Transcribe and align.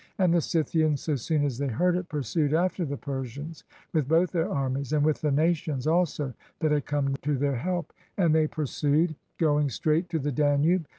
And 0.17 0.33
the 0.33 0.41
Scythians, 0.41 0.99
so 1.03 1.15
soon 1.15 1.45
as 1.45 1.59
they 1.59 1.67
heard 1.67 1.95
it, 1.95 2.09
pursued 2.09 2.55
after 2.55 2.83
the 2.85 2.97
Persians 2.97 3.63
with 3.93 4.07
both 4.07 4.31
their 4.31 4.49
armies, 4.49 4.93
and 4.93 5.05
with 5.05 5.21
the 5.21 5.29
nations 5.29 5.85
also 5.85 6.33
that 6.57 6.71
had 6.71 6.87
come 6.87 7.15
to 7.21 7.37
their 7.37 7.57
help; 7.57 7.93
and 8.17 8.33
they 8.33 8.47
pursued, 8.47 9.09
343 9.37 9.37
PERSIA 9.37 9.37
going 9.45 9.69
straight 9.69 10.09
to 10.09 10.17
the 10.17 10.31
Danube. 10.31 10.87